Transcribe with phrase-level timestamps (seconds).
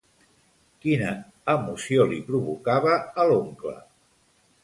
[0.85, 1.09] Quina
[1.53, 3.77] emoció li provocava a l'oncle?